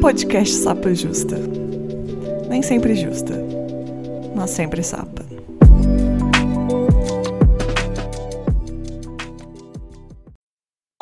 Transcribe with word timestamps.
Podcast 0.00 0.54
Sapa 0.54 0.94
Justa. 0.94 1.36
Nem 2.48 2.62
sempre 2.62 2.94
justa, 2.94 3.34
mas 4.34 4.50
sempre 4.50 4.80
sapa. 4.80 5.26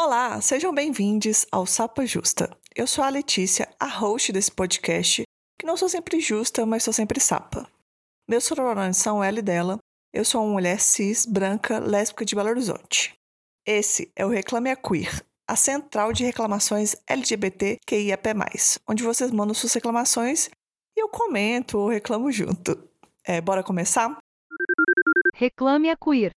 Olá, 0.00 0.40
sejam 0.40 0.74
bem-vindos 0.74 1.46
ao 1.52 1.66
Sapa 1.66 2.06
Justa. 2.06 2.50
Eu 2.74 2.86
sou 2.86 3.04
a 3.04 3.10
Letícia, 3.10 3.68
a 3.78 3.86
host 3.86 4.32
desse 4.32 4.50
podcast, 4.50 5.24
que 5.58 5.66
não 5.66 5.76
sou 5.76 5.90
sempre 5.90 6.18
justa, 6.18 6.64
mas 6.64 6.82
sou 6.82 6.92
sempre 6.92 7.20
sapa. 7.20 7.68
Meus 8.26 8.48
pronomes 8.48 8.96
são 8.96 9.22
e 9.22 9.42
dela. 9.42 9.78
Eu 10.10 10.24
sou 10.24 10.42
uma 10.42 10.54
mulher 10.54 10.80
cis, 10.80 11.26
branca, 11.26 11.78
lésbica 11.78 12.24
de 12.24 12.34
Belo 12.34 12.48
Horizonte. 12.48 13.12
Esse 13.66 14.10
é 14.16 14.24
o 14.24 14.30
Reclame 14.30 14.70
a 14.70 14.76
Queer, 14.76 15.22
a 15.48 15.54
central 15.54 16.12
de 16.12 16.24
reclamações 16.24 16.96
LGBTQIAP+, 17.08 18.34
onde 18.88 19.04
vocês 19.04 19.30
mandam 19.30 19.54
suas 19.54 19.72
reclamações 19.72 20.48
e 20.96 21.00
eu 21.00 21.08
comento 21.08 21.78
ou 21.78 21.88
reclamo 21.88 22.32
junto. 22.32 22.76
É, 23.24 23.40
bora 23.40 23.62
começar? 23.62 24.16
Reclame 25.34 25.90
a 25.90 25.96
Queer. 25.96 26.32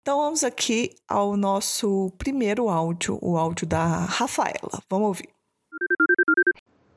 Então 0.00 0.18
vamos 0.18 0.44
aqui 0.44 0.94
ao 1.08 1.36
nosso 1.36 2.12
primeiro 2.16 2.68
áudio, 2.68 3.18
o 3.20 3.36
áudio 3.36 3.66
da 3.66 3.84
Rafaela. 3.84 4.80
Vamos 4.88 5.08
ouvir. 5.08 5.28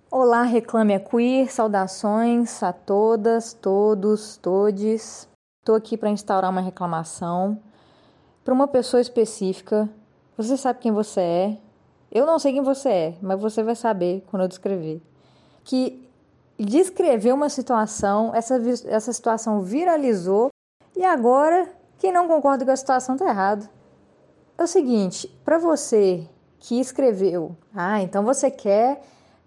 Olá, 0.10 0.44
Reclame 0.44 0.94
a 0.94 1.00
Queer, 1.00 1.52
saudações 1.52 2.64
a 2.64 2.72
todas, 2.72 3.54
todos, 3.54 4.38
todes. 4.38 5.28
Estou 5.62 5.76
aqui 5.76 5.98
para 5.98 6.10
instaurar 6.10 6.50
uma 6.50 6.62
reclamação 6.62 7.62
para 8.44 8.54
uma 8.54 8.68
pessoa 8.68 9.02
específica 9.02 9.90
você 10.38 10.56
sabe 10.56 10.80
quem 10.80 10.92
você 10.92 11.20
é. 11.20 11.58
Eu 12.12 12.26
não 12.26 12.38
sei 12.38 12.54
quem 12.54 12.62
você 12.62 12.90
é, 12.90 13.18
mas 13.22 13.42
você 13.42 13.64
vai 13.64 13.76
saber 13.76 14.24
quando 14.28 14.44
eu 14.44 14.48
descrever. 14.48 15.02
Que 15.64 16.08
descreveu 16.58 17.36
uma 17.36 17.50
situação, 17.50 18.34
essa, 18.34 18.56
essa 18.86 19.12
situação 19.12 19.62
viralizou 19.62 20.50
e 20.96 21.04
agora 21.04 21.68
quem 21.98 22.12
não 22.12 22.28
concorda 22.28 22.64
com 22.64 22.72
a 22.72 22.76
situação 22.76 23.16
está 23.16 23.28
errado. 23.28 23.68
É 24.58 24.64
o 24.64 24.68
seguinte, 24.68 25.28
para 25.44 25.58
você 25.58 26.28
que 26.60 26.80
escreveu, 26.80 27.56
ah, 27.76 28.02
então 28.02 28.24
você 28.24 28.50
quer 28.50 29.02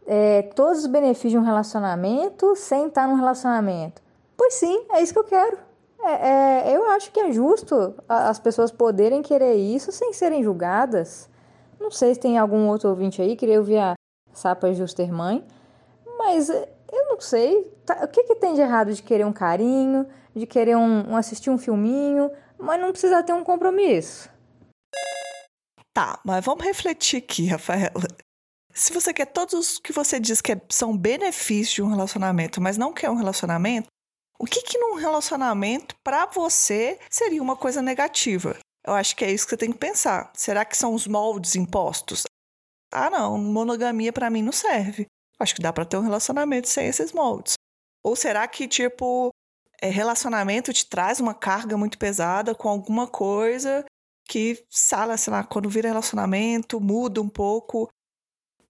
é, 0.06 0.42
todos 0.42 0.80
os 0.80 0.86
benefícios 0.86 1.32
de 1.32 1.38
um 1.38 1.42
relacionamento 1.42 2.54
sem 2.56 2.86
estar 2.86 3.08
num 3.08 3.14
relacionamento. 3.14 4.02
Pois 4.36 4.54
sim, 4.54 4.86
é 4.90 5.02
isso 5.02 5.12
que 5.12 5.18
eu 5.18 5.24
quero. 5.24 5.69
É, 6.02 6.28
é, 6.70 6.76
eu 6.76 6.88
acho 6.90 7.10
que 7.12 7.20
é 7.20 7.32
justo 7.32 7.94
as 8.08 8.38
pessoas 8.38 8.70
poderem 8.70 9.22
querer 9.22 9.54
isso 9.54 9.92
sem 9.92 10.12
serem 10.12 10.42
julgadas. 10.42 11.28
Não 11.78 11.90
sei 11.90 12.14
se 12.14 12.20
tem 12.20 12.38
algum 12.38 12.68
outro 12.68 12.88
ouvinte 12.88 13.20
aí, 13.20 13.36
queria 13.36 13.58
ouvir 13.58 13.78
a 13.78 13.94
Sapa 14.32 14.72
Juster 14.72 15.12
Mãe, 15.12 15.44
mas 16.18 16.48
é, 16.50 16.68
eu 16.92 17.08
não 17.08 17.20
sei. 17.20 17.64
Tá, 17.84 18.04
o 18.04 18.08
que, 18.08 18.24
que 18.24 18.34
tem 18.36 18.54
de 18.54 18.60
errado 18.60 18.92
de 18.92 19.02
querer 19.02 19.24
um 19.24 19.32
carinho, 19.32 20.06
de 20.34 20.46
querer 20.46 20.76
um, 20.76 21.10
um 21.10 21.16
assistir 21.16 21.50
um 21.50 21.58
filminho, 21.58 22.30
mas 22.58 22.80
não 22.80 22.92
precisa 22.92 23.22
ter 23.22 23.32
um 23.32 23.44
compromisso? 23.44 24.30
Tá, 25.92 26.20
mas 26.24 26.44
vamos 26.44 26.64
refletir 26.64 27.18
aqui, 27.18 27.46
Rafaela. 27.46 27.90
Se 28.72 28.92
você 28.92 29.12
quer 29.12 29.26
todos 29.26 29.54
os 29.54 29.78
que 29.78 29.92
você 29.92 30.20
diz 30.20 30.40
que 30.40 30.56
são 30.70 30.96
benefícios 30.96 31.74
de 31.74 31.82
um 31.82 31.88
relacionamento, 31.88 32.60
mas 32.60 32.78
não 32.78 32.92
quer 32.92 33.10
um 33.10 33.16
relacionamento, 33.16 33.88
o 34.40 34.46
que 34.46 34.62
que 34.62 34.78
num 34.78 34.94
relacionamento 34.94 35.94
para 36.02 36.24
você 36.24 36.98
seria 37.10 37.42
uma 37.42 37.54
coisa 37.54 37.82
negativa? 37.82 38.58
Eu 38.86 38.94
acho 38.94 39.14
que 39.14 39.22
é 39.22 39.30
isso 39.30 39.44
que 39.44 39.50
você 39.50 39.58
tem 39.58 39.70
que 39.70 39.76
pensar. 39.76 40.32
Será 40.34 40.64
que 40.64 40.74
são 40.74 40.94
os 40.94 41.06
moldes 41.06 41.56
impostos? 41.56 42.22
Ah, 42.90 43.10
não, 43.10 43.36
monogamia 43.36 44.10
para 44.14 44.30
mim 44.30 44.40
não 44.40 44.50
serve. 44.50 45.04
Acho 45.38 45.54
que 45.54 45.60
dá 45.60 45.70
para 45.74 45.84
ter 45.84 45.98
um 45.98 46.02
relacionamento 46.02 46.70
sem 46.70 46.86
esses 46.86 47.12
moldes. 47.12 47.52
Ou 48.02 48.16
será 48.16 48.48
que 48.48 48.66
tipo 48.66 49.30
é, 49.78 49.90
relacionamento 49.90 50.72
te 50.72 50.88
traz 50.88 51.20
uma 51.20 51.34
carga 51.34 51.76
muito 51.76 51.98
pesada 51.98 52.54
com 52.54 52.66
alguma 52.70 53.06
coisa 53.06 53.84
que, 54.26 54.64
sala, 54.70 55.18
sei 55.18 55.34
lá, 55.34 55.44
quando 55.44 55.68
vira 55.68 55.88
relacionamento, 55.88 56.80
muda 56.80 57.20
um 57.20 57.28
pouco. 57.28 57.90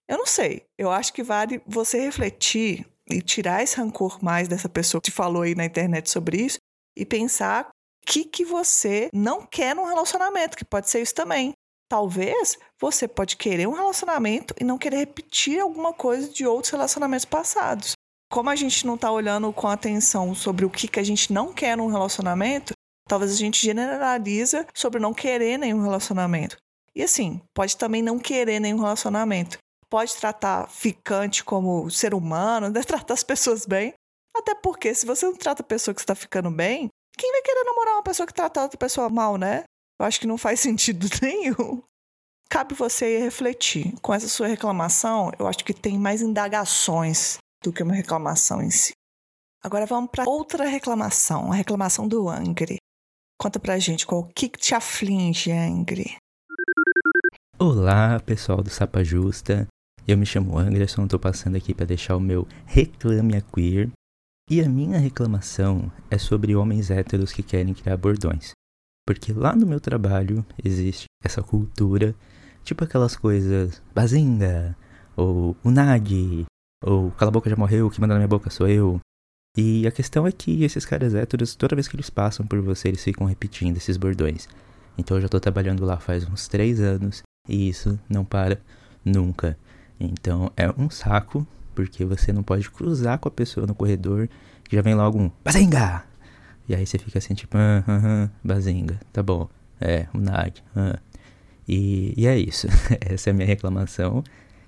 Eu 0.09 0.19
não 0.19 0.27
sei. 0.27 0.67
Eu 0.77 0.91
acho 0.91 1.13
que 1.13 1.23
vale 1.23 1.63
você 1.65 2.01
refletir 2.01 2.85
e 3.13 3.23
tirar 3.23 3.63
esse 3.63 3.77
rancor 3.77 4.23
mais 4.23 4.49
dessa 4.49 4.69
pessoa 4.69 5.01
que 5.01 5.11
te 5.11 5.15
falou 5.15 5.43
aí 5.43 5.55
na 5.55 5.65
internet 5.65 6.11
sobre 6.11 6.43
isso 6.43 6.59
e 6.97 7.05
pensar 7.05 7.69
o 7.69 8.07
que, 8.07 8.25
que 8.25 8.45
você 8.45 9.09
não 9.13 9.47
quer 9.47 9.75
num 9.75 9.87
relacionamento, 9.87 10.57
que 10.57 10.65
pode 10.65 10.91
ser 10.91 11.03
isso 11.03 11.15
também. 11.15 11.53
Talvez 11.89 12.57
você 12.81 13.09
pode 13.09 13.37
querer 13.37 13.67
um 13.67 13.73
relacionamento 13.73 14.55
e 14.61 14.65
não 14.65 14.79
querer 14.79 14.99
repetir 14.99 15.61
alguma 15.61 15.93
coisa 15.93 16.29
de 16.29 16.47
outros 16.47 16.71
relacionamentos 16.71 17.25
passados. 17.25 17.93
Como 18.31 18.49
a 18.49 18.55
gente 18.55 18.87
não 18.87 18.95
está 18.95 19.11
olhando 19.11 19.53
com 19.53 19.67
atenção 19.67 20.35
sobre 20.35 20.65
o 20.65 20.71
que, 20.71 20.87
que 20.87 21.01
a 21.01 21.03
gente 21.03 21.33
não 21.33 21.53
quer 21.53 21.77
num 21.77 21.89
relacionamento, 21.89 22.73
talvez 23.09 23.33
a 23.33 23.37
gente 23.37 23.61
generaliza 23.61 24.67
sobre 24.73 25.01
não 25.01 25.13
querer 25.13 25.59
nenhum 25.59 25.83
relacionamento. 25.83 26.57
E 26.95 27.03
assim, 27.03 27.41
pode 27.53 27.77
também 27.77 28.03
não 28.03 28.19
querer 28.19 28.61
nenhum 28.61 28.79
relacionamento 28.79 29.59
pode 29.91 30.17
tratar 30.17 30.69
ficante 30.71 31.45
como 31.45 31.91
ser 31.91 32.15
humano, 32.15 32.71
deve 32.71 32.87
tratar 32.89 33.15
as 33.15 33.25
pessoas 33.25 33.67
bem. 33.67 33.93
Até 34.35 34.55
porque, 34.55 34.95
se 34.95 35.05
você 35.05 35.27
não 35.27 35.37
trata 35.37 35.63
a 35.63 35.67
pessoa 35.67 35.95
que 35.95 36.01
está 36.01 36.15
ficando 36.15 36.51
bem, 36.51 36.89
quem 37.19 37.33
vai 37.33 37.43
querer 37.43 37.65
namorar 37.65 37.95
uma 37.95 38.03
pessoa 38.03 38.27
que 38.27 38.33
trata 38.33 38.63
outra 38.63 38.79
pessoa 38.79 39.11
mal, 39.11 39.37
né? 39.37 39.65
Eu 40.01 40.07
acho 40.07 40.21
que 40.21 40.27
não 40.27 40.39
faz 40.39 40.61
sentido 40.61 41.07
nenhum. 41.21 41.83
Cabe 42.49 42.75
você 42.75 43.19
refletir. 43.19 43.95
Com 44.01 44.15
essa 44.15 44.29
sua 44.29 44.47
reclamação, 44.47 45.31
eu 45.39 45.47
acho 45.47 45.65
que 45.65 45.75
tem 45.75 45.99
mais 45.99 46.23
indagações 46.23 47.39
do 47.63 47.73
que 47.73 47.83
uma 47.83 47.95
reclamação 47.95 48.63
em 48.63 48.71
si. 48.71 48.93
Agora 49.63 49.85
vamos 49.85 50.11
para 50.11 50.25
outra 50.27 50.65
reclamação, 50.65 51.53
a 51.53 51.55
reclamação 51.55 52.09
do 52.09 52.29
Angry. 52.29 52.79
Conta 53.39 53.61
pra 53.61 53.79
gente 53.79 54.07
qual 54.07 54.25
que 54.25 54.49
te 54.49 54.75
aflige, 54.75 55.53
Angry. 55.53 56.17
Olá, 57.59 58.19
pessoal 58.21 58.63
do 58.63 58.71
Sapa 58.71 59.05
Justa. 59.05 59.69
Eu 60.11 60.19
me 60.19 60.27
chamo 60.27 60.59
Anderson, 60.59 61.05
estou 61.05 61.21
passando 61.21 61.55
aqui 61.55 61.73
para 61.73 61.87
deixar 61.87 62.17
o 62.17 62.21
meu 62.21 62.45
Reclame 62.67 63.37
a 63.37 63.41
Queer. 63.41 63.93
E 64.51 64.61
a 64.61 64.69
minha 64.69 64.99
reclamação 64.99 65.89
é 66.11 66.19
sobre 66.19 66.57
homens 66.57 66.91
héteros 66.91 67.33
que 67.33 67.45
querem 67.45 67.73
criar 67.73 67.97
bordões. 67.97 68.51
Porque 69.07 69.33
lá 69.33 69.55
no 69.55 69.65
meu 69.65 69.79
trabalho 69.79 70.45
existe 70.65 71.05
essa 71.25 71.45
cultura, 71.45 72.13
tipo 72.65 72.83
aquelas 72.83 73.15
coisas 73.15 73.81
bazinga, 73.95 74.77
ou 75.17 75.57
unagi, 75.65 76.45
ou 76.83 77.13
cala 77.13 77.29
a 77.29 77.33
boca 77.33 77.49
já 77.49 77.55
morreu, 77.55 77.89
que 77.89 78.01
manda 78.01 78.15
na 78.15 78.19
minha 78.19 78.27
boca 78.27 78.51
sou 78.51 78.67
eu. 78.67 78.99
E 79.57 79.87
a 79.87 79.93
questão 79.93 80.27
é 80.27 80.33
que 80.33 80.65
esses 80.65 80.85
caras 80.85 81.15
héteros, 81.15 81.55
toda 81.55 81.77
vez 81.77 81.87
que 81.87 81.95
eles 81.95 82.11
passam 82.11 82.45
por 82.45 82.61
você, 82.61 82.89
eles 82.89 83.05
ficam 83.05 83.29
repetindo 83.29 83.77
esses 83.77 83.97
bordões. 83.97 84.49
Então 84.99 85.17
eu 85.17 85.21
já 85.21 85.29
tô 85.29 85.39
trabalhando 85.39 85.85
lá 85.85 86.01
faz 86.01 86.29
uns 86.29 86.49
três 86.49 86.81
anos 86.81 87.23
e 87.49 87.69
isso 87.69 87.97
não 88.09 88.25
para 88.25 88.61
nunca. 89.05 89.57
Então 90.01 90.51
é 90.57 90.71
um 90.71 90.89
saco, 90.89 91.47
porque 91.75 92.05
você 92.05 92.33
não 92.33 92.43
pode 92.43 92.71
cruzar 92.71 93.19
com 93.19 93.29
a 93.29 93.31
pessoa 93.31 93.67
no 93.67 93.75
corredor 93.75 94.29
que 94.65 94.75
já 94.75 94.83
vem 94.83 94.95
logo 94.95 95.19
um 95.19 95.31
Bazinga! 95.45 96.05
E 96.69 96.75
aí 96.75 96.87
você 96.87 96.99
fica 96.99 97.19
assim, 97.19 97.35
tipo, 97.35 97.57
ah, 97.59 97.85
ah, 97.87 98.29
Bazinga, 98.43 99.01
tá 99.13 99.23
bom. 99.23 99.49
É, 99.81 100.07
um 100.15 100.21
Nag. 100.21 100.55
Ah. 100.77 100.99
E, 101.67 102.15
e 102.17 102.27
é 102.27 102.39
isso. 102.39 102.69
Essa 103.01 103.31
é 103.31 103.33
a 103.33 103.35
minha 103.35 103.47
reclamação 103.47 104.23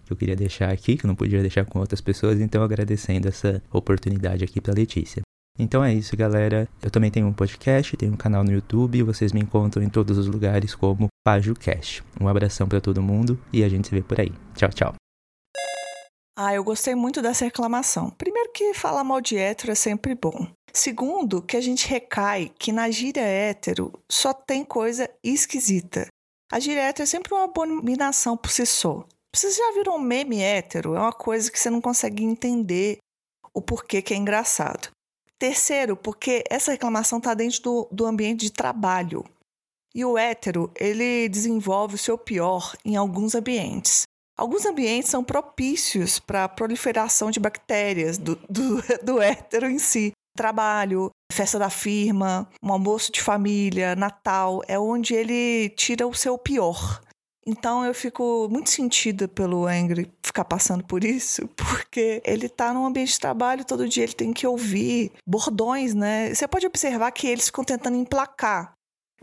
que 0.04 0.12
eu 0.12 0.16
queria 0.16 0.34
deixar 0.34 0.70
aqui, 0.70 0.96
que 0.96 1.06
eu 1.06 1.08
não 1.08 1.14
podia 1.14 1.40
deixar 1.40 1.64
com 1.64 1.78
outras 1.78 2.00
pessoas, 2.00 2.40
então 2.40 2.62
agradecendo 2.62 3.28
essa 3.28 3.62
oportunidade 3.72 4.42
aqui 4.42 4.60
pra 4.60 4.74
Letícia. 4.74 5.22
Então 5.58 5.84
é 5.84 5.92
isso, 5.94 6.16
galera. 6.16 6.68
Eu 6.82 6.90
também 6.90 7.10
tenho 7.10 7.26
um 7.26 7.32
podcast, 7.32 7.96
tenho 7.96 8.12
um 8.12 8.16
canal 8.16 8.42
no 8.42 8.50
YouTube, 8.50 9.02
vocês 9.02 9.32
me 9.32 9.40
encontram 9.40 9.82
em 9.82 9.88
todos 9.88 10.18
os 10.18 10.26
lugares 10.26 10.74
como 10.74 11.08
PajuCast. 11.24 12.02
Um 12.20 12.26
abração 12.26 12.66
para 12.66 12.80
todo 12.80 13.02
mundo 13.02 13.38
e 13.52 13.62
a 13.62 13.68
gente 13.68 13.88
se 13.88 13.94
vê 13.94 14.02
por 14.02 14.18
aí. 14.20 14.32
Tchau, 14.56 14.70
tchau. 14.70 15.01
Ah, 16.34 16.54
eu 16.54 16.64
gostei 16.64 16.94
muito 16.94 17.20
dessa 17.20 17.44
reclamação. 17.44 18.08
Primeiro 18.10 18.50
que 18.52 18.72
falar 18.72 19.04
mal 19.04 19.20
de 19.20 19.36
hétero 19.36 19.72
é 19.72 19.74
sempre 19.74 20.14
bom. 20.14 20.48
Segundo, 20.72 21.42
que 21.42 21.56
a 21.56 21.60
gente 21.60 21.86
recai 21.86 22.50
que 22.58 22.72
na 22.72 22.90
gíria 22.90 23.20
hétero 23.20 23.92
só 24.10 24.32
tem 24.32 24.64
coisa 24.64 25.10
esquisita. 25.22 26.06
A 26.50 26.58
gíria 26.58 26.82
hétero 26.82 27.02
é 27.02 27.06
sempre 27.06 27.34
uma 27.34 27.44
abominação 27.44 28.36
por 28.36 28.50
si 28.50 28.64
só. 28.64 29.04
Vocês 29.34 29.56
já 29.56 29.72
viram 29.72 29.96
um 29.96 30.00
meme 30.00 30.40
hétero? 30.40 30.94
É 30.94 31.00
uma 31.00 31.12
coisa 31.12 31.50
que 31.50 31.58
você 31.58 31.68
não 31.68 31.82
consegue 31.82 32.24
entender 32.24 32.98
o 33.52 33.60
porquê 33.60 34.00
que 34.00 34.14
é 34.14 34.16
engraçado. 34.16 34.90
Terceiro, 35.38 35.96
porque 35.96 36.44
essa 36.48 36.72
reclamação 36.72 37.18
está 37.18 37.34
dentro 37.34 37.62
do, 37.62 37.88
do 37.92 38.06
ambiente 38.06 38.40
de 38.40 38.52
trabalho. 38.52 39.24
E 39.94 40.02
o 40.04 40.16
hétero, 40.16 40.70
ele 40.74 41.28
desenvolve 41.28 41.96
o 41.96 41.98
seu 41.98 42.16
pior 42.16 42.74
em 42.84 42.96
alguns 42.96 43.34
ambientes. 43.34 44.04
Alguns 44.36 44.64
ambientes 44.64 45.10
são 45.10 45.22
propícios 45.22 46.18
para 46.18 46.44
a 46.44 46.48
proliferação 46.48 47.30
de 47.30 47.38
bactérias 47.38 48.18
do, 48.18 48.36
do, 48.48 48.82
do 49.02 49.22
em 49.66 49.78
si. 49.78 50.12
Trabalho, 50.34 51.10
festa 51.30 51.58
da 51.58 51.68
firma, 51.68 52.48
um 52.62 52.72
almoço 52.72 53.12
de 53.12 53.20
família, 53.20 53.94
Natal, 53.94 54.62
é 54.66 54.78
onde 54.78 55.14
ele 55.14 55.68
tira 55.70 56.06
o 56.06 56.14
seu 56.14 56.38
pior. 56.38 57.02
Então 57.46 57.84
eu 57.84 57.92
fico 57.92 58.48
muito 58.48 58.70
sentida 58.70 59.26
pelo 59.26 59.66
Angry 59.66 60.10
ficar 60.22 60.44
passando 60.44 60.84
por 60.84 61.04
isso, 61.04 61.46
porque 61.56 62.22
ele 62.24 62.48
tá 62.48 62.72
num 62.72 62.86
ambiente 62.86 63.12
de 63.12 63.20
trabalho 63.20 63.64
todo 63.64 63.88
dia, 63.88 64.04
ele 64.04 64.14
tem 64.14 64.32
que 64.32 64.46
ouvir 64.46 65.12
bordões, 65.26 65.92
né? 65.92 66.32
Você 66.32 66.46
pode 66.46 66.66
observar 66.66 67.10
que 67.10 67.26
eles 67.26 67.46
ficam 67.46 67.64
tentando 67.64 67.96
emplacar. 67.96 68.72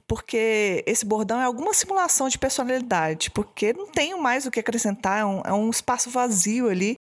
Porque 0.09 0.83
esse 0.87 1.05
bordão 1.05 1.39
é 1.39 1.43
alguma 1.43 1.71
simulação 1.71 2.27
de 2.27 2.39
personalidade, 2.39 3.29
porque 3.29 3.73
não 3.73 3.85
tenho 3.85 4.19
mais 4.19 4.47
o 4.47 4.49
que 4.49 4.59
acrescentar, 4.59 5.19
é 5.19 5.25
um, 5.25 5.41
é 5.45 5.53
um 5.53 5.69
espaço 5.69 6.09
vazio 6.09 6.67
ali. 6.67 6.95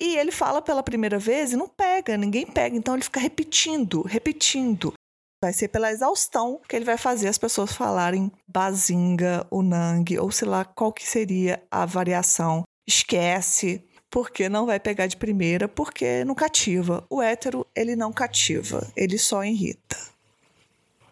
E 0.00 0.16
ele 0.16 0.30
fala 0.30 0.62
pela 0.62 0.80
primeira 0.80 1.18
vez 1.18 1.52
e 1.52 1.56
não 1.56 1.66
pega, 1.68 2.16
ninguém 2.16 2.46
pega, 2.46 2.76
então 2.76 2.94
ele 2.94 3.02
fica 3.02 3.18
repetindo, 3.18 4.02
repetindo. 4.02 4.92
Vai 5.42 5.52
ser 5.52 5.66
pela 5.66 5.90
exaustão 5.90 6.60
que 6.68 6.76
ele 6.76 6.84
vai 6.84 6.96
fazer 6.96 7.26
as 7.26 7.38
pessoas 7.38 7.72
falarem 7.72 8.30
bazinga, 8.46 9.44
unang, 9.50 10.16
ou 10.20 10.30
sei 10.30 10.46
lá 10.46 10.64
qual 10.64 10.92
que 10.92 11.04
seria 11.04 11.60
a 11.68 11.84
variação. 11.84 12.62
Esquece, 12.86 13.84
porque 14.08 14.48
não 14.48 14.64
vai 14.64 14.78
pegar 14.78 15.08
de 15.08 15.16
primeira, 15.16 15.66
porque 15.66 16.24
não 16.24 16.36
cativa. 16.36 17.04
O 17.10 17.20
hétero, 17.20 17.66
ele 17.74 17.96
não 17.96 18.12
cativa, 18.12 18.86
ele 18.96 19.18
só 19.18 19.44
irrita. 19.44 19.96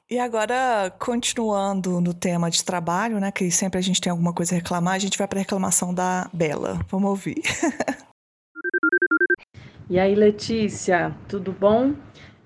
E 0.09 0.21
agora, 0.21 0.89
continuando 1.01 2.01
no 2.01 2.15
tema 2.15 2.49
de 2.49 2.65
trabalho, 2.65 3.19
né, 3.19 3.33
que 3.33 3.51
sempre 3.51 3.81
a 3.81 3.83
gente 3.83 4.01
tem 4.01 4.09
alguma 4.09 4.33
coisa 4.33 4.55
a 4.55 4.59
reclamar, 4.59 4.95
a 4.95 4.99
gente 5.01 5.19
vai 5.19 5.27
para 5.27 5.41
a 5.41 5.43
reclamação 5.43 5.93
da 5.93 6.31
Bela. 6.33 6.79
Vamos 6.89 7.11
ouvir. 7.11 7.43
e 9.91 9.99
aí, 9.99 10.15
Letícia, 10.15 11.13
tudo 11.27 11.51
bom? 11.51 11.93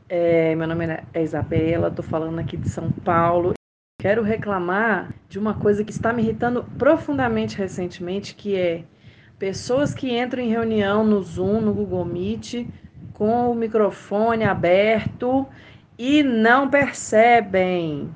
É, 0.08 0.54
meu 0.54 0.66
nome 0.66 0.86
é 1.12 1.22
Isabela, 1.22 1.88
estou 1.88 2.02
falando 2.02 2.38
aqui 2.38 2.56
de 2.56 2.70
São 2.70 2.90
Paulo. 2.90 3.52
Quero 4.00 4.22
reclamar 4.22 5.14
de 5.28 5.38
uma 5.38 5.52
coisa 5.52 5.84
que 5.84 5.92
está 5.92 6.14
me 6.14 6.22
irritando 6.22 6.64
profundamente 6.78 7.58
recentemente, 7.58 8.34
que 8.34 8.56
é 8.56 8.84
pessoas 9.38 9.92
que 9.92 10.18
entram 10.18 10.42
em 10.42 10.48
reunião 10.48 11.04
no 11.04 11.22
Zoom, 11.22 11.60
no 11.60 11.74
Google 11.74 12.06
Meet, 12.06 12.66
com 13.12 13.50
o 13.50 13.54
microfone 13.54 14.44
aberto 14.44 15.46
e 16.00 16.22
não 16.22 16.66
percebem. 16.70 18.08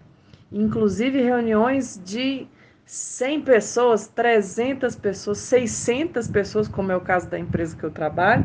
Inclusive 0.51 1.21
reuniões 1.21 2.01
de 2.03 2.47
100 2.87 3.43
pessoas, 3.43 4.09
300 4.09 4.97
pessoas, 4.97 5.37
600 5.37 6.27
pessoas, 6.29 6.67
como 6.67 6.91
é 6.91 6.97
o 6.97 7.03
caso 7.03 7.29
da 7.29 7.39
empresa 7.39 7.77
que 7.77 7.85
eu 7.85 7.91
trabalho, 7.91 8.43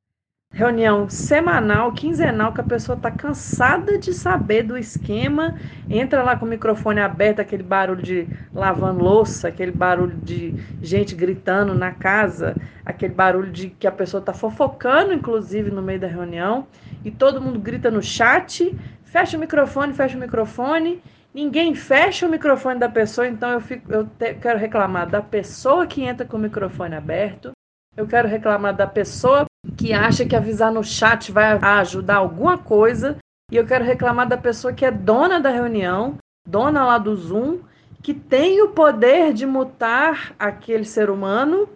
reunião 0.52 1.08
semanal, 1.08 1.94
quinzenal, 1.94 2.52
que 2.52 2.60
a 2.60 2.64
pessoa 2.66 2.98
está 2.98 3.10
cansada 3.10 3.98
de 3.98 4.14
saber 4.14 4.64
do 4.64 4.78
esquema, 4.78 5.56
entra 5.90 6.22
lá 6.22 6.36
com 6.36 6.46
o 6.46 6.50
microfone 6.50 7.00
aberto, 7.00 7.40
aquele 7.40 7.64
barulho 7.64 8.02
de 8.02 8.28
lavando 8.54 9.02
louça, 9.02 9.48
aquele 9.48 9.72
barulho 9.72 10.18
de 10.18 10.54
gente 10.82 11.16
gritando 11.16 11.74
na 11.74 11.92
casa, 11.92 12.58
aquele 12.84 13.14
barulho 13.14 13.52
de 13.52 13.70
que 13.70 13.88
a 13.88 13.92
pessoa 13.92 14.20
está 14.20 14.34
fofocando, 14.34 15.14
inclusive, 15.14 15.72
no 15.72 15.82
meio 15.82 16.00
da 16.00 16.08
reunião, 16.08 16.68
e 17.06 17.12
todo 17.12 17.40
mundo 17.40 17.60
grita 17.60 17.90
no 17.90 18.02
chat, 18.02 18.76
fecha 19.12 19.38
o 19.38 19.40
microfone, 19.40 19.94
fecha 19.94 20.18
o 20.18 20.20
microfone, 20.20 21.02
ninguém 21.34 21.76
fecha 21.76 22.26
o 22.26 22.30
microfone 22.30 22.80
da 22.80 22.90
pessoa, 22.90 23.28
então 23.28 23.50
eu, 23.50 23.62
fico, 23.62 23.92
eu 23.92 24.06
te, 24.06 24.34
quero 24.36 24.58
reclamar 24.58 25.10
da 25.10 25.22
pessoa 25.22 25.86
que 25.86 26.04
entra 26.04 26.26
com 26.26 26.38
o 26.38 26.40
microfone 26.40 26.96
aberto, 26.96 27.52
eu 27.98 28.08
quero 28.08 28.28
reclamar 28.28 28.76
da 28.76 28.88
pessoa 28.88 29.46
que 29.76 29.92
acha 29.94 30.26
que 30.26 30.36
avisar 30.36 30.72
no 30.72 30.84
chat 30.84 31.32
vai 31.32 31.58
ajudar 31.58 32.18
alguma 32.18 32.58
coisa. 32.58 33.18
E 33.52 33.58
eu 33.58 33.66
quero 33.66 33.84
reclamar 33.84 34.28
da 34.28 34.38
pessoa 34.38 34.72
que 34.72 34.86
é 34.86 34.92
dona 34.92 35.40
da 35.40 35.50
reunião, 35.50 36.18
dona 36.48 36.86
lá 36.86 36.98
do 36.98 37.16
Zoom, 37.16 37.60
que 38.02 38.14
tem 38.14 38.62
o 38.62 38.70
poder 38.70 39.34
de 39.34 39.46
mutar 39.46 40.34
aquele 40.38 40.86
ser 40.86 41.10
humano 41.10 41.68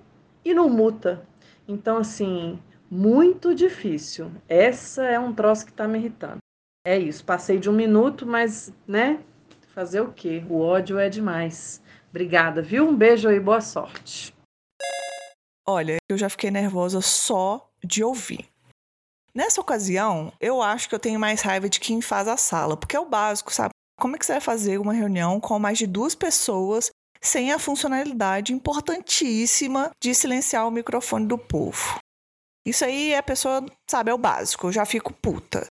e 0.45 0.53
não 0.53 0.69
muta. 0.69 1.23
Então, 1.67 1.97
assim, 1.97 2.59
muito 2.89 3.55
difícil. 3.55 4.31
Essa 4.47 5.03
é 5.03 5.19
um 5.19 5.33
troço 5.33 5.65
que 5.65 5.71
está 5.71 5.87
me 5.87 5.97
irritando. 5.97 6.42
É 6.85 6.97
isso. 6.97 7.23
Passei 7.23 7.59
de 7.59 7.69
um 7.69 7.73
minuto, 7.73 8.25
mas, 8.25 8.73
né? 8.87 9.23
Fazer 9.73 10.01
o 10.01 10.11
quê? 10.11 10.43
O 10.49 10.59
ódio 10.59 10.99
é 10.99 11.09
demais. 11.09 11.81
Obrigada, 12.09 12.61
viu? 12.61 12.87
Um 12.87 12.95
beijo 12.95 13.27
aí, 13.27 13.39
boa 13.39 13.61
sorte. 13.61 14.33
Olha, 15.65 15.97
eu 16.09 16.17
já 16.17 16.29
fiquei 16.29 16.51
nervosa 16.51 16.99
só 16.99 17.69
de 17.83 18.03
ouvir. 18.03 18.45
Nessa 19.33 19.61
ocasião, 19.61 20.31
eu 20.39 20.61
acho 20.61 20.87
que 20.87 20.93
eu 20.93 20.99
tenho 20.99 21.19
mais 21.19 21.41
raiva 21.41 21.69
de 21.69 21.79
quem 21.79 22.01
faz 22.01 22.27
a 22.27 22.37
sala, 22.37 22.77
porque 22.77 22.95
é 22.95 22.99
o 22.99 23.09
básico, 23.09 23.51
sabe? 23.51 23.71
Como 23.99 24.15
é 24.15 24.19
que 24.19 24.25
você 24.25 24.33
vai 24.33 24.41
fazer 24.41 24.77
uma 24.77 24.93
reunião 24.93 25.39
com 25.39 25.57
mais 25.57 25.77
de 25.77 25.87
duas 25.87 26.13
pessoas 26.13 26.91
sem 27.21 27.51
a 27.51 27.57
funcionalidade 27.57 28.53
importantíssima 28.53 29.91
de 30.03 30.13
silenciar 30.13 30.67
o 30.67 30.71
microfone 30.71 31.25
do 31.25 31.37
povo? 31.37 31.97
Isso 32.67 32.83
aí 32.83 33.15
a 33.15 33.23
pessoa, 33.23 33.65
sabe, 33.89 34.11
é 34.11 34.13
o 34.13 34.17
básico, 34.17 34.67
eu 34.67 34.71
já 34.71 34.85
fico 34.85 35.13
puta. 35.13 35.65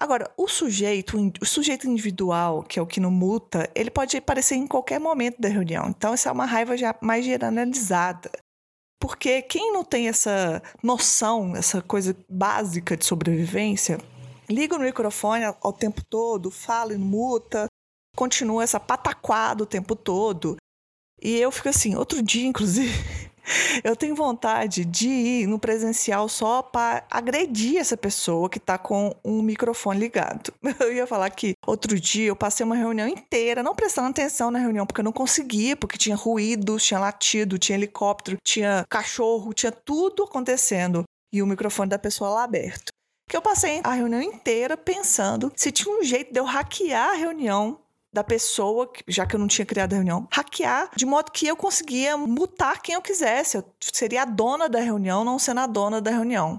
Agora, 0.00 0.30
o 0.36 0.46
sujeito, 0.46 1.16
o 1.42 1.44
sujeito 1.44 1.88
individual, 1.88 2.62
que 2.62 2.78
é 2.78 2.82
o 2.82 2.86
que 2.86 3.00
não 3.00 3.10
muta, 3.10 3.68
ele 3.74 3.90
pode 3.90 4.16
aparecer 4.16 4.54
em 4.54 4.66
qualquer 4.66 5.00
momento 5.00 5.40
da 5.40 5.48
reunião. 5.48 5.88
Então, 5.88 6.14
essa 6.14 6.28
é 6.28 6.32
uma 6.32 6.46
raiva 6.46 6.76
já 6.76 6.94
mais 7.00 7.24
generalizada. 7.24 8.30
Porque 9.00 9.42
quem 9.42 9.72
não 9.72 9.82
tem 9.82 10.08
essa 10.08 10.62
noção, 10.80 11.56
essa 11.56 11.82
coisa 11.82 12.16
básica 12.28 12.96
de 12.96 13.04
sobrevivência, 13.04 13.98
liga 14.48 14.76
o 14.76 14.80
microfone 14.80 15.44
ao 15.44 15.72
tempo 15.72 16.04
todo, 16.04 16.48
fala 16.48 16.94
e 16.94 16.98
muta, 16.98 17.66
continua 18.16 18.62
essa 18.62 18.78
pataquada 18.78 19.64
o 19.64 19.66
tempo 19.66 19.96
todo. 19.96 20.56
E 21.20 21.36
eu 21.36 21.50
fico 21.50 21.68
assim, 21.68 21.96
outro 21.96 22.22
dia, 22.22 22.46
inclusive, 22.46 23.27
eu 23.84 23.96
tenho 23.96 24.14
vontade 24.14 24.84
de 24.84 25.08
ir 25.08 25.46
no 25.46 25.58
presencial 25.58 26.28
só 26.28 26.62
para 26.62 27.04
agredir 27.10 27.78
essa 27.78 27.96
pessoa 27.96 28.48
que 28.48 28.58
está 28.58 28.78
com 28.78 29.14
um 29.24 29.42
microfone 29.42 29.98
ligado. 29.98 30.52
Eu 30.80 30.92
ia 30.92 31.06
falar 31.06 31.30
que 31.30 31.54
outro 31.66 31.98
dia 31.98 32.28
eu 32.28 32.36
passei 32.36 32.64
uma 32.64 32.76
reunião 32.76 33.08
inteira 33.08 33.62
não 33.62 33.74
prestando 33.74 34.08
atenção 34.08 34.50
na 34.50 34.58
reunião 34.58 34.86
porque 34.86 35.00
eu 35.00 35.04
não 35.04 35.12
conseguia, 35.12 35.76
porque 35.76 35.98
tinha 35.98 36.16
ruído, 36.16 36.78
tinha 36.78 37.00
latido, 37.00 37.58
tinha 37.58 37.76
helicóptero, 37.76 38.38
tinha 38.44 38.84
cachorro, 38.88 39.52
tinha 39.52 39.72
tudo 39.72 40.22
acontecendo 40.22 41.02
e 41.32 41.42
o 41.42 41.46
microfone 41.46 41.90
da 41.90 41.98
pessoa 41.98 42.30
lá 42.30 42.44
aberto. 42.44 42.92
Que 43.28 43.36
eu 43.36 43.42
passei 43.42 43.80
a 43.84 43.92
reunião 43.92 44.22
inteira 44.22 44.76
pensando 44.76 45.52
se 45.54 45.70
tinha 45.70 45.94
um 45.94 46.02
jeito 46.02 46.32
de 46.32 46.40
eu 46.40 46.44
hackear 46.44 47.10
a 47.10 47.14
reunião 47.14 47.78
da 48.12 48.24
pessoa, 48.24 48.90
já 49.06 49.26
que 49.26 49.36
eu 49.36 49.40
não 49.40 49.46
tinha 49.46 49.66
criado 49.66 49.92
a 49.92 49.96
reunião, 49.96 50.26
hackear 50.32 50.90
de 50.96 51.04
modo 51.04 51.30
que 51.30 51.46
eu 51.46 51.56
conseguia 51.56 52.16
mutar 52.16 52.80
quem 52.80 52.94
eu 52.94 53.02
quisesse. 53.02 53.56
Eu 53.56 53.64
seria 53.80 54.22
a 54.22 54.24
dona 54.24 54.68
da 54.68 54.80
reunião, 54.80 55.24
não 55.24 55.38
sendo 55.38 55.60
a 55.60 55.66
dona 55.66 56.00
da 56.00 56.10
reunião. 56.10 56.58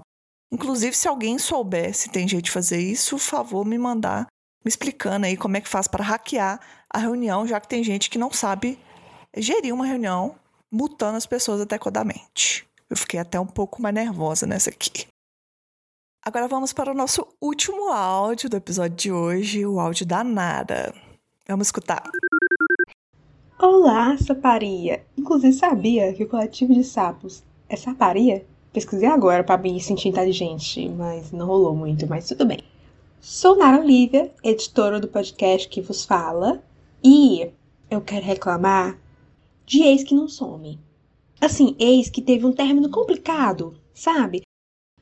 Inclusive, 0.52 0.96
se 0.96 1.08
alguém 1.08 1.38
souber 1.38 1.94
se 1.94 2.08
tem 2.08 2.26
jeito 2.26 2.46
de 2.46 2.50
fazer 2.50 2.80
isso, 2.80 3.16
por 3.16 3.22
favor, 3.22 3.64
me 3.64 3.78
mandar 3.78 4.26
me 4.64 4.68
explicando 4.68 5.26
aí 5.26 5.36
como 5.36 5.56
é 5.56 5.60
que 5.60 5.68
faz 5.68 5.88
para 5.88 6.04
hackear 6.04 6.60
a 6.88 6.98
reunião, 6.98 7.46
já 7.46 7.58
que 7.60 7.68
tem 7.68 7.82
gente 7.82 8.10
que 8.10 8.18
não 8.18 8.30
sabe 8.30 8.78
gerir 9.36 9.74
uma 9.74 9.86
reunião 9.86 10.36
mutando 10.70 11.16
as 11.16 11.26
pessoas 11.26 11.60
adequadamente. 11.60 12.68
Eu 12.88 12.96
fiquei 12.96 13.18
até 13.18 13.38
um 13.38 13.46
pouco 13.46 13.80
mais 13.80 13.94
nervosa 13.94 14.46
nessa 14.46 14.70
aqui. 14.70 15.06
Agora 16.22 16.46
vamos 16.46 16.72
para 16.72 16.90
o 16.90 16.94
nosso 16.94 17.26
último 17.40 17.88
áudio 17.90 18.50
do 18.50 18.56
episódio 18.56 18.96
de 18.96 19.12
hoje, 19.12 19.64
o 19.64 19.80
áudio 19.80 20.04
da 20.04 20.22
Nara. 20.22 20.92
Vamos 21.48 21.68
escutar. 21.68 22.08
Olá, 23.58 24.16
saparia! 24.18 25.04
Inclusive, 25.16 25.52
sabia 25.52 26.12
que 26.12 26.22
o 26.22 26.28
coletivo 26.28 26.72
de 26.72 26.84
sapos 26.84 27.42
é 27.68 27.76
saparia? 27.76 28.46
Pesquisei 28.72 29.08
agora 29.08 29.42
para 29.42 29.60
me 29.60 29.80
sentir 29.80 30.08
inteligente, 30.08 30.88
mas 30.88 31.32
não 31.32 31.46
rolou 31.46 31.74
muito, 31.74 32.06
mas 32.06 32.28
tudo 32.28 32.46
bem. 32.46 32.58
Sou 33.20 33.56
Nara 33.56 33.80
Olivia, 33.80 34.32
editora 34.44 35.00
do 35.00 35.08
podcast 35.08 35.68
que 35.68 35.80
vos 35.80 36.04
fala, 36.04 36.62
e 37.02 37.50
eu 37.90 38.00
quero 38.00 38.24
reclamar 38.24 38.98
de 39.66 39.82
ex 39.82 40.04
que 40.04 40.14
não 40.14 40.28
some. 40.28 40.78
Assim, 41.40 41.74
ex 41.78 42.08
que 42.08 42.22
teve 42.22 42.46
um 42.46 42.52
término 42.52 42.90
complicado, 42.90 43.74
sabe? 43.92 44.42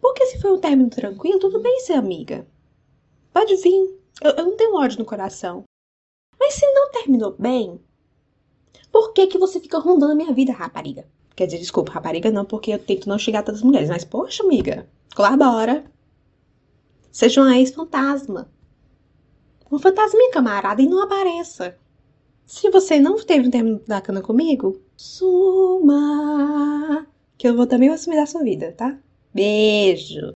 Porque 0.00 0.24
se 0.26 0.40
foi 0.40 0.52
um 0.52 0.60
término 0.60 0.88
tranquilo, 0.88 1.38
tudo 1.38 1.60
bem 1.60 1.80
ser 1.80 1.94
amiga. 1.94 2.46
Pode 3.32 3.56
vir. 3.56 3.98
Eu, 4.22 4.30
eu 4.32 4.46
não 4.46 4.56
tenho 4.56 4.76
ódio 4.76 4.98
no 4.98 5.04
coração. 5.04 5.64
Mas 6.48 6.54
se 6.54 6.66
não 6.72 6.90
terminou 6.90 7.36
bem, 7.38 7.78
por 8.90 9.12
que 9.12 9.26
que 9.26 9.36
você 9.36 9.60
fica 9.60 9.78
rondando 9.78 10.12
a 10.12 10.14
minha 10.14 10.32
vida, 10.32 10.50
rapariga? 10.50 11.06
Quer 11.36 11.44
dizer, 11.44 11.58
desculpa, 11.58 11.92
rapariga 11.92 12.30
não, 12.30 12.46
porque 12.46 12.70
eu 12.72 12.78
tento 12.78 13.06
não 13.06 13.18
chegar 13.18 13.40
a 13.40 13.42
todas 13.42 13.60
as 13.60 13.64
mulheres. 13.64 13.90
Mas, 13.90 14.02
poxa, 14.02 14.42
amiga, 14.42 14.88
colabora. 15.14 15.84
Seja 17.12 17.42
uma 17.42 17.54
ex-fantasma. 17.58 18.50
Uma 19.70 19.78
fantasminha, 19.78 20.30
camarada, 20.30 20.80
e 20.80 20.88
não 20.88 21.02
apareça. 21.02 21.76
Se 22.46 22.70
você 22.70 22.98
não 22.98 23.18
teve 23.18 23.48
um 23.48 23.50
término 23.50 23.82
bacana 23.86 24.22
comigo, 24.22 24.80
suma. 24.96 25.96
Que 27.36 27.46
eu 27.46 27.54
vou 27.54 27.66
também 27.66 27.90
assumir 27.90 28.16
da 28.16 28.24
sua 28.24 28.42
vida, 28.42 28.72
tá? 28.72 28.98
Beijo. 29.34 30.32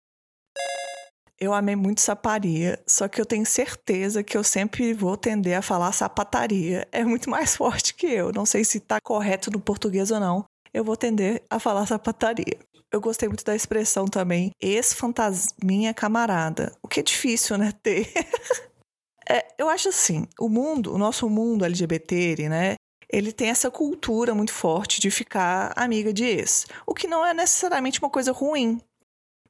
Eu 1.40 1.54
amei 1.54 1.76
muito 1.76 2.00
saparia, 2.00 2.83
só 2.85 3.07
que 3.07 3.21
eu 3.21 3.25
tenho 3.25 3.47
certeza 3.47 4.25
que 4.25 4.37
eu 4.37 4.42
sempre 4.42 4.92
vou 4.92 5.16
tender 5.16 5.57
a 5.57 5.62
falar 5.62 5.92
sapataria. 5.92 6.87
É 6.90 7.04
muito 7.04 7.30
mais 7.30 7.54
forte 7.57 7.95
que 7.95 8.07
eu. 8.07 8.33
Não 8.33 8.45
sei 8.45 8.64
se 8.64 8.80
tá 8.80 8.99
correto 9.00 9.50
no 9.50 9.61
português 9.61 10.11
ou 10.11 10.18
não. 10.18 10.45
Eu 10.75 10.85
vou 10.85 10.97
tender 10.97 11.42
a 11.49 11.61
falar 11.61 11.87
sapataria. 11.87 12.59
Eu 12.90 13.00
gostei 13.00 13.28
muito 13.28 13.45
da 13.45 13.54
expressão 13.54 14.07
também, 14.07 14.50
ex-fantasminha 14.61 15.92
camarada. 15.92 16.73
O 16.83 16.88
que 16.88 17.00
é 17.00 17.02
difícil, 17.02 17.59
né, 17.59 17.71
ter. 17.83 18.11
é, 19.28 19.47
eu 19.59 19.68
acho 19.68 19.90
assim, 19.90 20.26
o 20.40 20.49
mundo, 20.49 20.95
o 20.95 20.99
nosso 20.99 21.28
mundo 21.28 21.66
LGBT, 21.66 22.49
né, 22.49 22.76
ele 23.11 23.33
tem 23.33 23.49
essa 23.49 23.71
cultura 23.71 24.35
muito 24.35 24.52
forte 24.52 25.00
de 25.00 25.11
ficar 25.11 25.73
amiga 25.76 26.12
de 26.12 26.25
ex. 26.25 26.66
O 26.87 26.95
que 26.95 27.07
não 27.07 27.25
é 27.25 27.33
necessariamente 27.33 28.00
uma 28.00 28.11
coisa 28.11 28.33
ruim. 28.33 28.80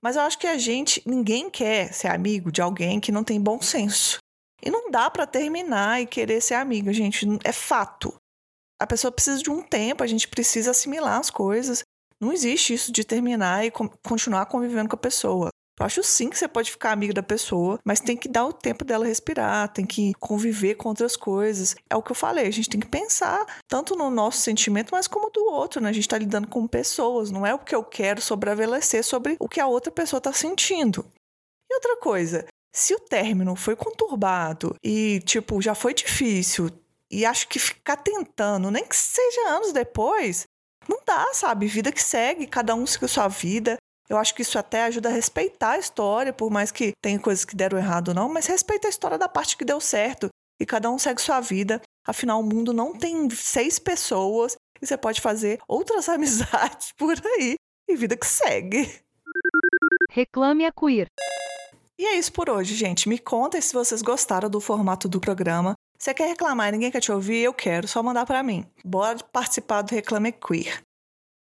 Mas 0.02 0.17
eu 0.17 0.23
acho 0.23 0.38
que 0.38 0.47
a 0.47 0.57
gente, 0.57 1.02
ninguém 1.05 1.50
quer 1.50 1.93
ser 1.93 2.09
amigo 2.09 2.52
de 2.52 2.62
alguém 2.62 3.00
que 3.00 3.12
não 3.12 3.25
tem 3.25 3.40
bom 3.40 3.61
senso. 3.61 4.19
E 4.62 4.71
não 4.71 4.90
dá 4.90 5.11
para 5.11 5.26
terminar 5.26 6.00
e 6.00 6.07
querer 6.07 6.40
ser 6.40 6.55
amigo, 6.55 6.93
gente. 6.93 7.26
É 7.45 7.52
fato. 7.52 8.14
A 8.81 8.87
pessoa 8.87 9.12
precisa 9.12 9.43
de 9.43 9.50
um 9.50 9.62
tempo, 9.62 10.05
a 10.05 10.07
gente 10.07 10.28
precisa 10.28 10.71
assimilar 10.71 11.19
as 11.19 11.31
coisas. 11.31 11.83
Não 12.21 12.33
existe 12.33 12.75
isso 12.75 12.93
de 12.93 13.05
terminar 13.05 13.64
e 13.64 13.73
continuar 14.02 14.47
convivendo 14.47 14.88
com 14.88 14.97
a 14.97 14.99
pessoa. 14.99 15.50
Eu 15.78 15.87
acho 15.87 16.02
sim 16.02 16.28
que 16.28 16.37
você 16.37 16.49
pode 16.49 16.70
ficar 16.70 16.92
amigo 16.92 17.14
da 17.14 17.23
pessoa, 17.23 17.78
mas 17.85 18.00
tem 18.00 18.16
que 18.16 18.28
dar 18.28 18.47
o 18.47 18.52
tempo 18.52 18.85
dela 18.85 19.06
respirar, 19.06 19.73
tem 19.73 19.87
que 19.87 20.12
conviver 20.14 20.75
com 20.75 20.88
outras 20.88 21.16
coisas. 21.16 21.76
É 21.88 21.94
o 21.94 22.02
que 22.02 22.11
eu 22.11 22.16
falei, 22.16 22.47
a 22.47 22.50
gente 22.50 22.68
tem 22.68 22.80
que 22.80 22.88
pensar 22.88 23.47
tanto 23.68 23.94
no 23.94 24.11
nosso 24.11 24.38
sentimento, 24.38 24.90
mas 24.90 25.06
como 25.06 25.30
do 25.30 25.44
outro, 25.44 25.80
né? 25.80 25.90
A 25.90 25.92
gente 25.92 26.04
está 26.04 26.18
lidando 26.18 26.49
com 26.49 26.66
pessoas, 26.66 27.30
não 27.30 27.47
é 27.47 27.54
o 27.54 27.58
que 27.58 27.75
eu 27.75 27.85
quero 27.85 28.20
sobreavelecer 28.20 29.04
sobre 29.04 29.37
o 29.38 29.49
que 29.49 29.61
a 29.61 29.66
outra 29.66 29.92
pessoa 29.92 30.18
está 30.18 30.32
sentindo. 30.32 31.04
E 31.70 31.75
outra 31.75 31.97
coisa, 31.99 32.47
se 32.75 32.94
o 32.94 33.00
término 33.00 33.54
foi 33.54 33.76
conturbado 33.76 34.75
e, 34.82 35.20
tipo, 35.20 35.61
já 35.61 35.75
foi 35.75 35.94
difícil, 35.94 36.70
e 37.11 37.25
acho 37.25 37.49
que 37.49 37.58
ficar 37.58 37.97
tentando, 37.97 38.70
nem 38.70 38.85
que 38.85 38.97
seja 38.97 39.49
anos 39.49 39.73
depois, 39.73 40.44
não 40.88 41.00
dá, 41.06 41.32
sabe? 41.32 41.66
Vida 41.66 41.92
que 41.92 42.02
segue, 42.02 42.47
cada 42.47 42.75
um 42.75 42.87
segue 42.87 43.04
a 43.04 43.08
sua 43.08 43.28
vida. 43.28 43.76
Eu 44.08 44.16
acho 44.16 44.34
que 44.34 44.42
isso 44.42 44.58
até 44.58 44.84
ajuda 44.84 45.10
a 45.10 45.12
respeitar 45.12 45.72
a 45.72 45.78
história, 45.78 46.32
por 46.32 46.50
mais 46.50 46.72
que 46.72 46.92
tenha 47.02 47.18
coisas 47.18 47.44
que 47.44 47.54
deram 47.54 47.78
errado 47.78 48.08
ou 48.08 48.14
não, 48.14 48.28
mas 48.28 48.46
respeita 48.46 48.88
a 48.88 48.90
história 48.90 49.18
da 49.18 49.28
parte 49.28 49.56
que 49.56 49.64
deu 49.64 49.80
certo. 49.80 50.28
E 50.60 50.64
cada 50.64 50.90
um 50.90 50.98
segue 50.98 51.20
sua 51.20 51.40
vida. 51.40 51.80
Afinal, 52.06 52.40
o 52.40 52.42
mundo 52.42 52.72
não 52.72 52.96
tem 52.96 53.28
seis 53.30 53.78
pessoas 53.78 54.56
e 54.80 54.86
você 54.86 54.96
pode 54.96 55.20
fazer 55.20 55.60
outras 55.68 56.08
amizades 56.10 56.92
por 56.96 57.14
aí. 57.36 57.56
E 57.88 57.96
vida 57.96 58.16
que 58.16 58.26
segue. 58.26 59.00
Reclame 60.10 60.64
a 60.64 60.72
Queer. 60.72 61.06
E 61.98 62.06
é 62.06 62.16
isso 62.16 62.32
por 62.32 62.48
hoje, 62.48 62.74
gente. 62.74 63.08
Me 63.08 63.18
contem 63.18 63.60
se 63.60 63.74
vocês 63.74 64.02
gostaram 64.02 64.48
do 64.48 64.60
formato 64.60 65.08
do 65.08 65.20
programa. 65.20 65.74
Você 65.98 66.14
quer 66.14 66.28
reclamar 66.28 66.68
e 66.68 66.72
ninguém 66.72 66.90
quer 66.90 67.00
te 67.00 67.10
ouvir? 67.10 67.42
Eu 67.42 67.52
quero, 67.52 67.88
só 67.88 68.02
mandar 68.02 68.24
para 68.24 68.42
mim. 68.42 68.64
Bora 68.84 69.18
participar 69.32 69.82
do 69.82 69.92
Reclame 69.92 70.32
Queer. 70.32 70.82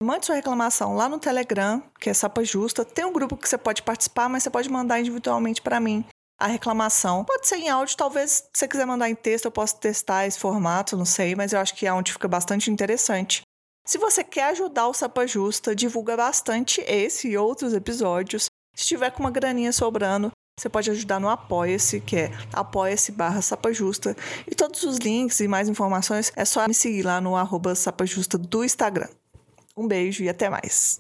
Mande 0.04 0.26
sua 0.26 0.36
reclamação 0.36 0.94
lá 0.94 1.08
no 1.08 1.18
Telegram, 1.18 1.82
que 2.02 2.10
é 2.10 2.14
Sapa 2.14 2.44
Justa. 2.44 2.84
Tem 2.84 3.06
um 3.06 3.14
grupo 3.14 3.38
que 3.38 3.48
você 3.48 3.58
pode 3.58 3.82
participar, 3.82 4.28
mas 4.28 4.44
você 4.44 4.50
pode 4.50 4.70
mandar 4.70 5.00
individualmente 5.00 5.62
para 5.62 5.80
mim 5.80 6.04
a 6.38 6.48
reclamação. 6.48 7.24
Pode 7.24 7.48
ser 7.48 7.56
em 7.56 7.70
áudio, 7.70 7.96
talvez 7.96 8.32
se 8.32 8.50
você 8.54 8.68
quiser 8.68 8.86
mandar 8.86 9.10
em 9.10 9.16
texto, 9.16 9.46
eu 9.46 9.52
posso 9.52 9.80
testar 9.80 10.28
esse 10.28 10.38
formato, 10.38 10.98
não 10.98 11.06
sei, 11.06 11.34
mas 11.34 11.54
eu 11.54 11.60
acho 11.60 11.74
que 11.74 11.88
é 11.88 11.94
onde 11.94 12.12
fica 12.12 12.28
bastante 12.28 12.70
interessante. 12.70 13.42
Se 13.86 13.98
você 13.98 14.22
quer 14.22 14.50
ajudar 14.50 14.88
o 14.90 14.94
Sapa 14.94 15.26
Justa, 15.26 15.74
divulga 15.74 16.18
bastante 16.18 16.82
esse 16.82 17.30
e 17.30 17.38
outros 17.38 17.74
episódios. 17.74 18.48
Se 18.76 18.86
tiver 18.86 19.12
com 19.12 19.24
uma 19.24 19.32
graninha 19.32 19.72
sobrando, 19.72 20.30
você 20.60 20.68
pode 20.68 20.92
ajudar 20.92 21.22
no 21.22 21.30
Apoia-se, 21.30 22.02
que 22.02 22.18
é 22.18 22.32
apoia-se 22.52 23.14
barra 23.14 23.42
sapajusta. 23.42 24.14
E 24.46 24.54
todos 24.54 24.84
os 24.84 24.98
links 24.98 25.40
e 25.40 25.48
mais 25.48 25.70
informações 25.70 26.34
é 26.36 26.44
só 26.44 26.68
me 26.68 26.74
seguir 26.74 27.04
lá 27.04 27.22
no 27.22 27.38
arroba 27.38 27.76
sapajusta 27.76 28.38
do 28.38 28.62
Instagram. 28.62 29.08
Um 29.78 29.88
beijo 29.88 30.24
e 30.24 30.30
até 30.30 30.50
mais. 30.50 30.98